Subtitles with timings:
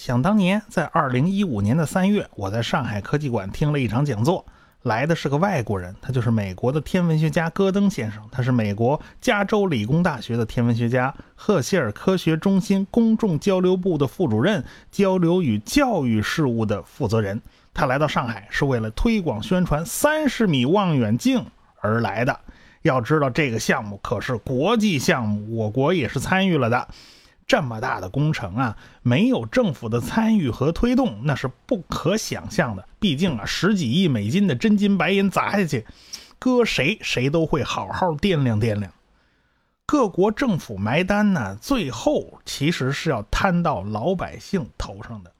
[0.00, 4.46] 想当年，在二零一五年的三月，我在上海科技馆听了一场讲座，
[4.80, 17.38] 来的是个外国人，他就是美国的天文学家戈登先生，他是美国加州理工大学的天文学家，赫歇尔科学中心公众交流部的副主任，交流与教育事务的负责人。
[17.74, 21.44] 他来到上海是为了推广宣传三十米望远镜
[21.82, 22.40] 而来的。
[22.80, 26.88] 要知道，这个项目可是国际项目，我国也是参与了的。
[27.50, 32.88] 这么大的工程啊，没有政府的参与和推动，那是不可想象的。
[33.00, 35.84] 毕竟啊，十几亿美金的真金白银砸下去，
[36.38, 38.92] 搁谁谁都会好好掂量掂量。
[39.84, 45.32] 各国政府埋单呢，最后其实是要摊到老百姓头上的。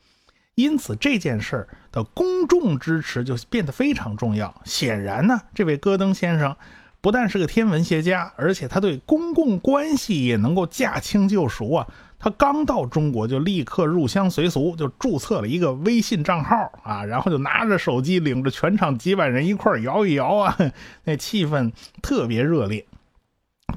[0.56, 4.61] 因此，这件事儿的公众支持就变得非常重要。
[4.64, 6.56] 显然呢，这位戈登先生。
[7.00, 11.86] 不但是个天文学家，而且他对公共关系也能够驾轻就熟啊！
[12.18, 20.58] 他刚到中国就立刻入乡随俗，就注册了一个微信账号啊，然后就拿着手机领着全场几万人一块摇一摇啊，
[21.05, 22.84] 那气氛特别热烈。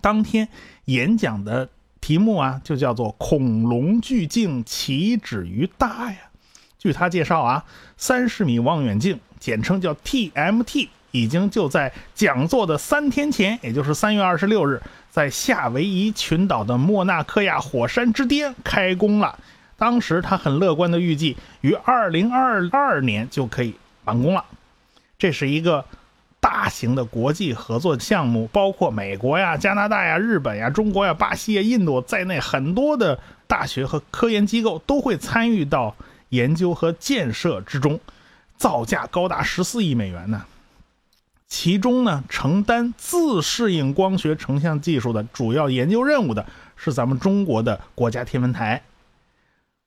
[0.01, 0.49] 当天
[0.85, 1.69] 演讲的
[2.01, 6.17] 题目啊，就叫做“恐龙巨镜岂止于大呀”。
[6.77, 7.63] 据他介绍啊，
[7.95, 10.89] 三十米望远镜，简称叫 TMT。
[11.13, 19.37] 已经就在讲座的三天前，也就是三月二十六日，在夏威夷群岛的莫纳克亚火山之巅开工了。
[19.77, 24.43] 当时他很乐观的预计，于二零二二年就可以完工了。
[25.19, 25.85] 这是一个
[26.39, 35.95] 大型的国际合作项目，包括美国呀、加拿大呀、日本呀、中国呀、巴西呀、印度在内，很多的大学和科研机构都会参与到
[36.29, 37.99] 研究和建设之中，
[38.57, 40.43] 造价高达十四亿美元呢。
[41.53, 46.43] 其中呢，承担自适应光学成像技术的主要研究任务的
[46.75, 48.81] 是咱们中国的国家天文台。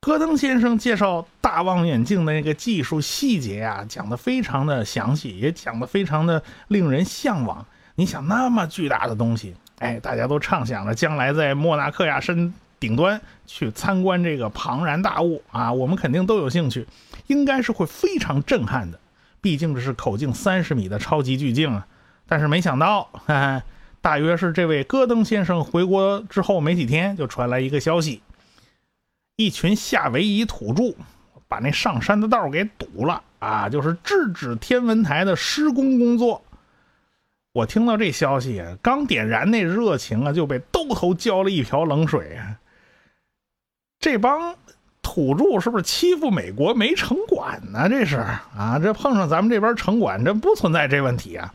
[0.01, 7.67] 戈登先生介绍大望远镜的那个技术细节啊，讲得非常的详细，也讲得非常的令人向往。
[7.97, 16.87] 你想那么巨大的东西，哎，大家都畅想着将来在莫纳克亚山顶端去参观这个庞然大物啊，我们肯定都有兴趣，
[17.27, 19.01] 应该是会非常震撼的。
[19.47, 21.87] 毕竟这是口径三十米的超级巨镜啊！
[22.27, 23.09] 但是没想到，
[24.03, 28.23] 大约是这位戈登先生回国之后没几天，就传来一个消息：
[29.37, 30.97] 一群夏威夷土著
[31.47, 33.69] 把那上山的道给堵了啊！
[33.69, 36.43] 就是制止天文台的施工工作。
[37.53, 42.37] 我听到这消息，刚点燃那热情啊，就被兜头浇了一瓢冷水。
[44.01, 44.57] 这帮。
[45.17, 47.89] 土著是不是欺负美国没城管呢？
[47.89, 51.55] 这是啊，这碰上咱们这边城管，这不存在这问题啊。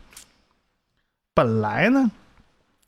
[1.32, 2.10] 本来呢，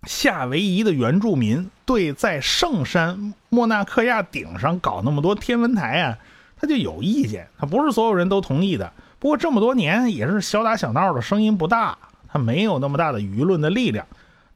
[0.02, 6.18] 夏威夷的原住民对在圣山莫纳克亚顶上搞那么多天文台啊，
[6.56, 8.92] 他就有意见，他不是所有人都同意的。
[9.20, 11.96] 不过这么多年也是小打小闹的，声音不大，
[12.26, 14.04] 他没有那么大的舆论的力量。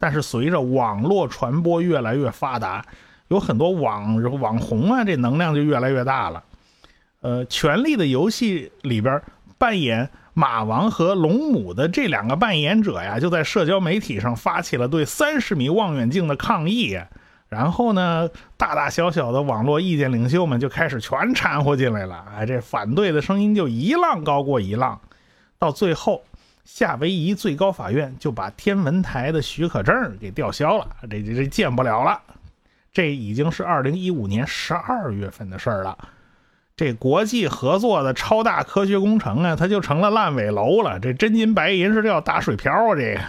[0.01, 2.85] 但是随着网络传播越来越发达。
[3.29, 6.43] 有很多网网红啊，这能量就越来越大了。
[7.21, 9.23] 呃，《权力的游戏》里边
[9.57, 16.99] 扮演马王和龙母的这两个扮演者呀，就在社交媒体上发起了对三十米望远镜的抗议。
[17.49, 18.29] 然后呢，
[18.59, 22.25] 大大小小的网络意见领袖们就开始全掺和进来了。
[22.37, 25.01] 哎，这反对的声音就一浪高过一浪，
[25.59, 26.23] 到最后，
[26.67, 32.21] 夏威夷最高法院就把天文台的许可证给吊销了，这这这建不了了。
[32.99, 35.97] 这已经是二零一五年十二月份的事儿了，
[36.77, 40.99] 这国际合作的超大科学工程啊，它就成了烂尾楼了。
[40.99, 42.97] 这真金白银是要打水漂啊！
[42.97, 43.21] 这个，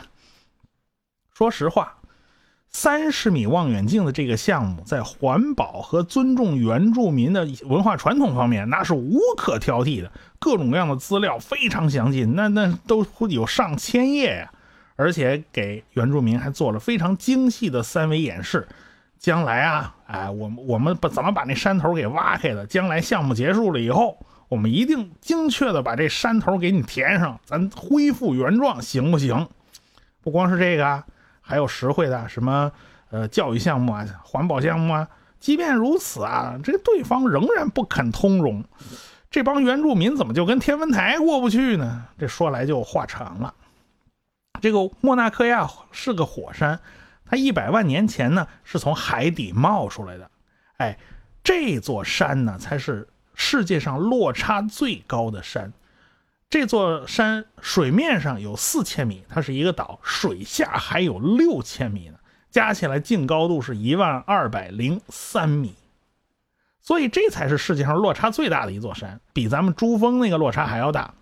[1.35, 1.97] 说实话，
[2.71, 10.11] 三十米望远镜的这个项目，在环保和尊重原住民的文化传统方面，那是无可挑剔的。
[10.39, 14.51] 各种各样的资料非常详尽，那那都会有上千页呀，
[14.95, 18.67] 而且给原住民还做了非常精细的三维演示。
[19.19, 22.65] 将来啊，哎，我们我们把怎么把那山头给挖开的？
[22.65, 29.45] 将来项目结束了以后，我们一定精确的把这山头给你填上，咱恢复原状，行不行？
[30.21, 31.03] 不光是这个，
[31.41, 32.71] 还有实惠的什么
[33.11, 35.05] 呃教育项目啊、环保项目啊。
[35.37, 38.63] 即便如此啊，这对方仍然不肯通融。
[39.29, 42.05] 这帮原住民怎么就跟天文台过不去呢？
[42.17, 43.53] 这说来就话长了。
[44.61, 46.79] 这个莫纳克亚是个火山。
[47.29, 50.31] 它一百万年前呢，是从海底冒出来的，
[50.77, 50.97] 哎，
[51.43, 55.71] 这座山呢，才是世界上落差最高的山。
[56.49, 62.17] 这座山水面上有四千米，它是一个岛，水下还有六千米呢，
[62.49, 65.75] 加起来净高度是一万二百零三米。
[66.81, 71.13] 所以这才是世界上落差最大的一座山，比咱们珠峰那个落差还要大。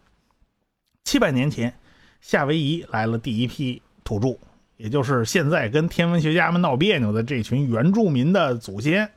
[1.03, 1.77] 七百年前，
[2.21, 4.37] 夏威夷来了第一批土著，
[4.77, 9.11] 也就是现在跟天文学家们闹别扭的这群原住民的祖先。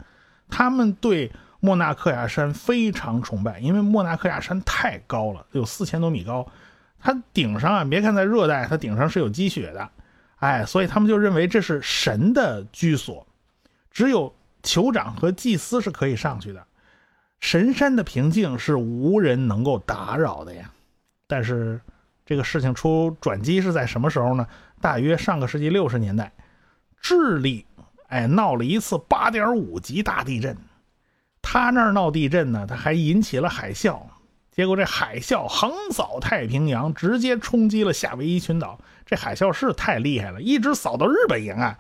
[0.49, 1.31] 他们对
[1.61, 6.45] 莫纳克亚山非常崇拜，因为莫纳克亚山太高了，有四千多米高。
[6.99, 9.89] 它顶上啊，别看在热带，它顶上是有积雪的，
[10.37, 13.27] 哎，所以他们就认为这是神的居所，
[13.91, 16.67] 只有酋长和祭司是可以上去的。
[17.39, 20.71] 神山的平静是无人能够打扰的呀。
[21.27, 21.81] 但是
[22.31, 24.47] 这个事情出转机是在什么时候呢？
[24.81, 26.31] 大约上个世纪六十年代，
[27.01, 27.67] 智利
[28.07, 30.57] 哎闹了一次八点五级大地震，
[31.43, 33.99] 他那儿闹地震呢，他还引起了海啸。
[34.53, 38.79] 结果这海啸横扫太平洋，直接冲击了夏威夷群岛。
[39.05, 41.77] 这海啸是太厉害了，一直扫到日本沿岸。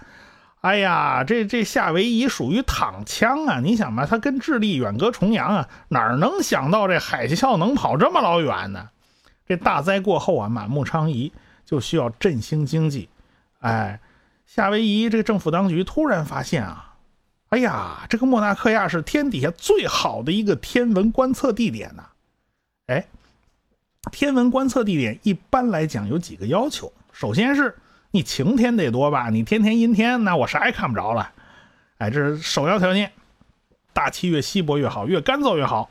[0.62, 3.60] 哎呀，这这夏威夷属于躺枪啊！
[3.60, 8.88] 你想吧，它跟智利远隔重洋啊，哪能想到这海啸能跑这么老远呢？
[9.50, 11.32] 这大灾过后啊，满目疮痍，
[11.66, 13.08] 就需要振兴经济。
[13.58, 13.98] 哎，
[14.46, 16.94] 夏威夷这个政府当局突然发现啊，
[17.48, 22.04] 哎呀，这个莫纳克亚是天底下最好的一个天文观测地点呐。
[22.86, 23.04] 哎，
[24.12, 26.92] 天文观测地点一般来讲有几个要求。
[27.10, 27.74] 首先是
[28.12, 31.28] 你晴天得多吧，你天天阴天，那我啥也看不着了。
[31.98, 33.10] 哎，这是首要条件。
[33.92, 35.90] 大气越稀薄越好，越干燥越好。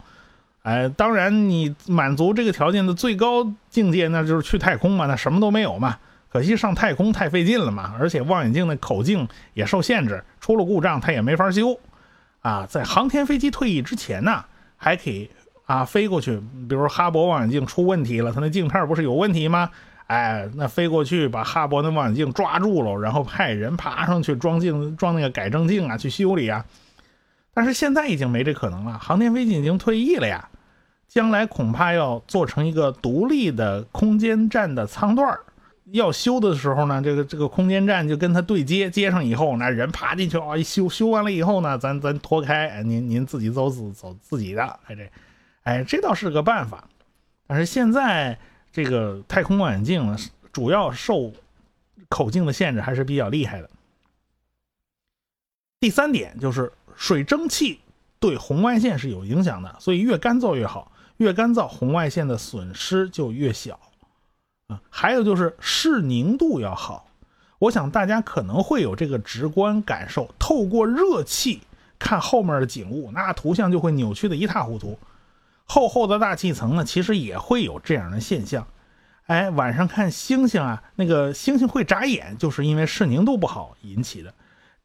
[0.70, 5.98] 哎，当然你满足这个条件的最高境界，那就是去太空嘛，那什么都没有嘛。
[6.32, 11.80] 可惜上太空太费劲了嘛，而且望远镜的口径也受限制，出了故障它也没法修。
[12.42, 14.46] 啊，在航天飞机退役之前呢，
[14.78, 15.28] 还可以。
[15.66, 19.72] 啊，飞过去，比如哈勃望远镜出问题了，它那镜片不是有问题吗？
[20.06, 26.66] 哎，那飞过去把哈勃那望远镜抓住了，然后派人爬上去装镜，装那个改正镜啊，去修理啊。
[27.54, 30.48] 但是现在已经没这可能了，航天飞机已经退役了呀，
[31.10, 35.38] 将来恐怕要做成一个独立的空间站的舱段
[35.92, 45.10] 要修的时候呢，这个这个空间站就跟它对接，接上以后，那人爬进去啊，一修修完了以后呢，咱咱脱开，您您自己走自走自己的，哎这。
[45.64, 46.88] 哎，这倒是个办法，
[47.46, 48.40] 但是现在
[48.72, 50.18] 这个太空望远镜呢，
[50.52, 51.32] 主要受
[52.08, 53.70] 口径的限制还是比较厉害的。
[55.80, 57.82] 第三点就是水蒸气
[58.20, 63.80] 对红外线是有影响的，所以越干燥越好，越干燥红外线的损失就越小
[64.68, 64.82] 啊。
[64.90, 67.08] 还有就是视宁度要好，
[67.60, 71.62] 我想大家可能会有这个直观感受，透过热气
[71.98, 74.98] 看后面的景物，那图像就会扭曲的一塌糊涂。
[75.66, 78.66] 厚厚的大气层呢，其实也会有这样的现象。
[79.28, 84.34] 哎，晚上看星星啊，那个星星会眨眼，就是因为视宁度不好引起的。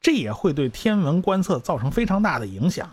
[0.03, 2.91] 这也会对天文观测造成非常大的影响。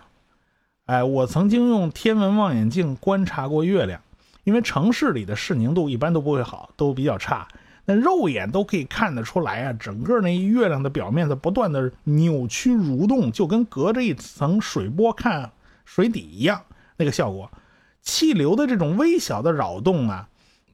[0.91, 4.01] 哎，我曾经用天文望远镜观察过月亮，
[4.43, 7.47] 因为城市里的视宁度一般都不会好，都比较差。
[7.85, 15.49] 那肉眼都可以看得出来啊，整个那月亮的表面在不断的扭曲蠕动，就跟隔着一层水波看
[15.85, 16.61] 水底一样，
[16.97, 17.49] 那个效果。
[18.01, 20.27] 气流的这种微小的扰动啊，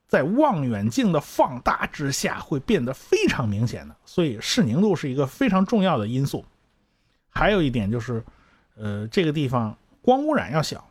[0.07, 6.43] 在望远镜的放大之下会变得非常明显的，所以视宁度是一个非常重要的因素。
[7.29, 8.25] 还有一点就是，
[8.75, 10.87] 呃，这个地方光污染要小，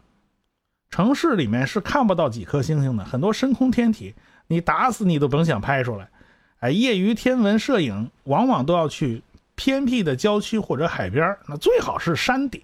[0.90, 4.14] 城市里面是看不到几颗星星的，很多深空天体
[4.48, 6.10] 你打死你都甭想拍出来。
[6.58, 9.22] 哎，业余天文摄影往往都要去
[9.54, 12.60] 偏僻的郊区或者海边，那最好是山顶。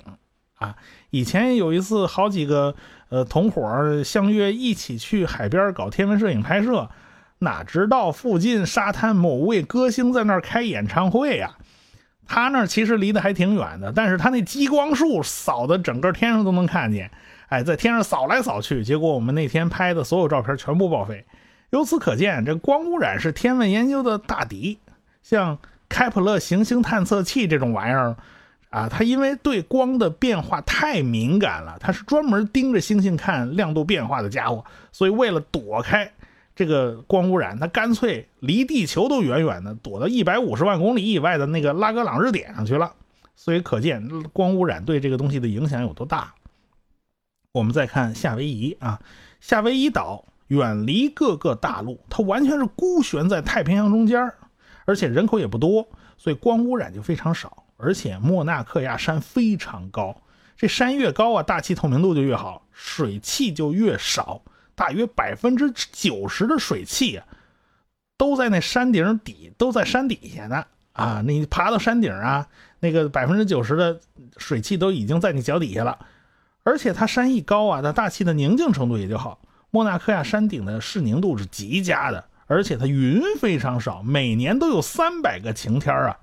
[0.57, 0.77] 啊，
[1.09, 2.75] 以前有一次，好几个
[3.09, 6.87] 呃同伙相约一起去海边搞天文摄影拍摄，
[7.39, 11.57] 哪知道附近沙滩某位歌星在那儿开演唱会呀？
[12.27, 17.11] 他那其实离得还挺远的，但是他那激光束扫的整个天上都能看见，
[17.49, 21.25] 哎，在天上扫来扫去，结果我们那天拍的所有照片全部报废。
[21.71, 24.79] 由此可见，这光污染是天文研究的大敌，
[25.23, 28.17] 像开普勒行星探测器这种玩意儿。
[28.71, 36.11] 啊，它因为对光的变化太敏感了，它是专门盯着星星看亮度变化的家伙，所以为了躲开
[36.55, 42.95] 这个光污染，它干脆离地球都远远的，躲到一百五十万公里以外的那个拉格朗日点上去了。
[43.35, 46.35] 所以可见光污染对这个东西的影响有多大。
[47.53, 49.01] 我们再看夏威夷啊，
[49.41, 54.33] 夏威夷岛远离各个大陆，它完全是孤悬在太平洋中间，
[54.85, 57.65] 而且人口也不多，所以光污染就非常少。
[57.79, 60.23] 而且莫纳克亚山非常高，
[60.57, 64.43] 这山越高啊，大气透明度就越好，水汽就越少。
[64.75, 67.21] 大约百分之九十的水汽，
[68.17, 70.65] 都在那山顶底，都在山底下呢。
[70.93, 72.47] 啊，你爬到山顶啊，
[72.81, 73.99] 那个百分之九十的
[74.37, 75.99] 水汽都已经在你脚底下了。
[76.65, 79.41] 而且它山一高啊，它大气的宁静程度也就好。
[79.71, 86.19] 莫纳克亚山顶的视宁度是极佳的，而且它云非常少，每年都有三百个晴天啊。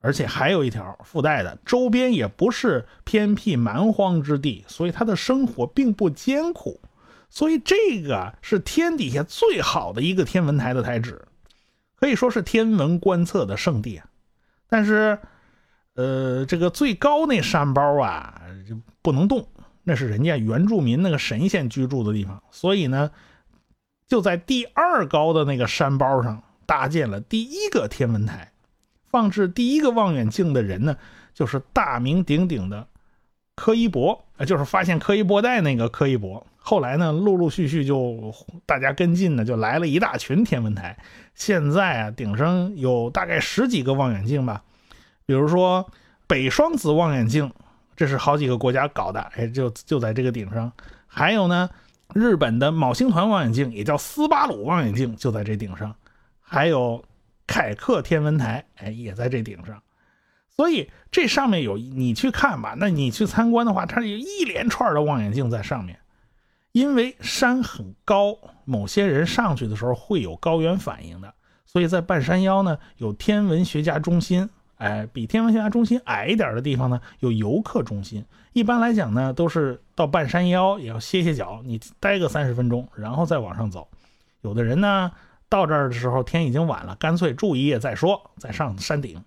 [0.00, 6.80] 而且还有一条附带的，周边也不是偏僻蛮荒之地，所以他的生活并不艰苦。
[7.30, 11.26] 所以这个是天底下最好的一个天文台的台址，
[11.94, 14.06] 可以说是天文观测的圣地啊。
[14.68, 15.18] 但是，
[15.94, 19.48] 呃，这个最高那山包啊，就不能动，
[19.84, 22.42] 那是人家原住民那个神仙居住的地方。
[22.50, 23.10] 所以呢，
[24.08, 28.52] 就在第二高的那个山包上搭建了第一个天文台。
[29.06, 30.96] 放置第一个望远镜的人呢，
[31.34, 32.86] 就是大名鼎鼎的
[33.54, 36.46] 柯伊伯，就是发现柯伊伯带那个柯伊伯。
[36.60, 38.32] 后来呢，陆陆续续就
[38.64, 40.96] 大家跟进呢，就来了一大群天文台。
[41.34, 44.62] 现在啊，顶上有大概十几个望远镜吧，
[45.26, 45.90] 比如说
[46.26, 47.52] 北双子望远镜，
[47.96, 50.70] 这是好几个国家搞的，哎，就就在这个顶上。
[51.06, 51.68] 还有呢，
[52.14, 55.94] 日本的昴星团望远镜，也叫斯巴鲁望远镜，就在这顶上。
[56.40, 57.04] 还有。
[57.46, 59.82] 凯克天文台，哎，也在这顶上，
[60.54, 65.98] 所以这上面有你去看吧，那你去参观的话，它有一连串的望远镜在上面。
[66.72, 71.32] 因为山很高，某些人上去的时候会有高原反应的，
[71.66, 78.24] 所以在半山腰呢有天文学家中心，哎，比天文学家中心矮一点的地方呢有游客中心。
[78.52, 83.88] 一般来讲呢，都是到半山腰也要歇歇脚，你待个三十分钟，然后再往上走。
[84.42, 85.10] 有的人呢。
[85.50, 89.20] 到这儿的时候天已经晚了，干脆住一夜再说，再上山顶。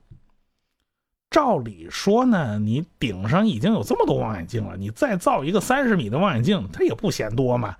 [1.33, 7.75] 照理说呢，你顶上已经有这么多望远镜了，你再造一个三十米的望远镜，它也不嫌多嘛。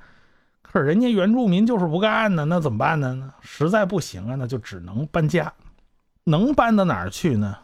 [0.64, 3.32] 可是人家原住民就是不干呢，那怎么办呢？
[3.42, 5.54] 实在不行啊，那就只能搬家。
[6.24, 7.56] 能搬到哪儿去呢？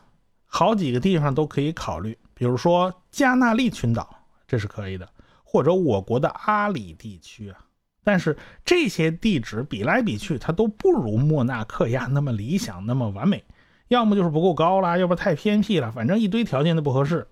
[0.46, 4.08] 好几个地方都可以考虑，比如说加纳利群岛，
[4.48, 5.10] 这是可以的，
[5.44, 7.58] 或者我国的阿里地区啊。
[8.04, 13.44] 但是这些地址比来比去，它都不如莫纳克亚那么理想，那么完美。
[13.90, 17.28] 要么就是不够高了，要不太偏僻了，反正一堆条件都不合适。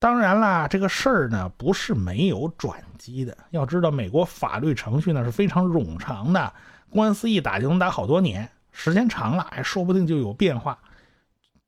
[0.00, 3.36] 当然啦，这个事儿呢不是没有转机的。
[3.50, 6.52] 要知道，美国法律程序呢是非常冗长的，
[6.90, 10.78] 官司一打就能打好多年，时间长了，哎，说不定就有变化。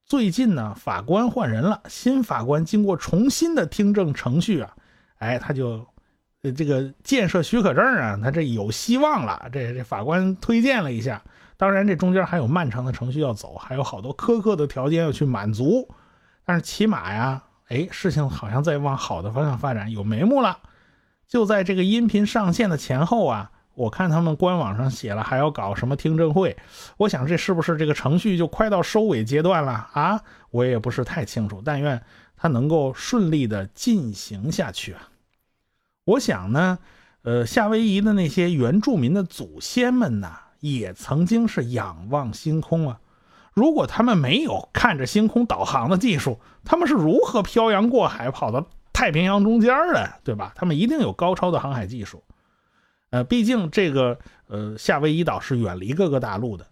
[0.05, 4.75] 最近呢，法官换人了，新法官经过重新的听证程序啊，
[5.19, 5.87] 哎，他就。
[6.57, 9.49] 这个建设许可证啊，他这有希望了。
[9.53, 11.21] 这这法官推荐了一下，
[11.57, 15.89] 当然这中间还有漫长的程序要走，还有好多苛刻的条件要去满足。
[16.45, 20.59] 但是起码呀，哎，事情好像在往好的方向发展，有眉目了。
[21.27, 26.57] 就在这个音频上线的前后啊，我看他们官网上写了还要搞什么听证会，
[26.99, 30.21] 我想这是不是这个程序就快到收尾阶段了啊？
[30.51, 32.01] 我也不是太清楚，但愿
[32.37, 35.09] 它能够顺利的进行下去啊。
[36.05, 36.79] 我想呢，
[37.23, 40.39] 呃，夏威夷的那些原住民的祖先们呐，
[40.75, 43.01] 也曾经是仰望星空啊。
[43.53, 50.53] 如果他们没有看着星空导航的技术，他们是如何漂洋过海跑到太平洋中间的，对吧？
[50.55, 52.23] 他们一定有高超的航海技术。
[53.11, 54.19] 呃，毕竟这个
[54.49, 56.67] 呃夏威夷岛是远离各个大陆的，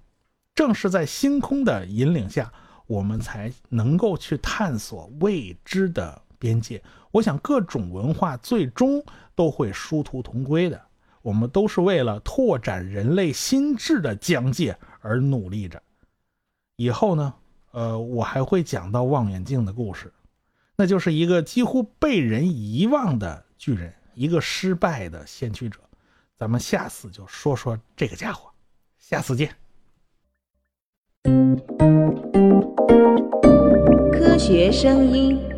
[0.54, 2.52] 正是在星空的引领下，
[2.86, 6.82] 我们才能够去探索未知的边界。
[7.12, 9.02] 我想，各种文化最终
[9.34, 10.78] 都会殊途同归的。
[11.24, 15.82] 我们都是为了拓展人类心智的疆界而努力着。
[16.76, 17.32] 以后呢，
[17.70, 20.12] 呃，我还会讲到望远镜的故事，
[20.76, 25.80] 那就是一个几乎被人遗忘的巨人，一个失败的先驱者。
[26.36, 28.50] 咱们下次就说说这个家伙。
[28.98, 29.48] 下次见。
[34.12, 35.53] 科学声音。